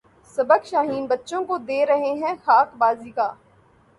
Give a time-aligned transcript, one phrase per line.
[0.35, 3.31] سبق شاہیں بچوں کو دے رہے ہیں خاک بازی کا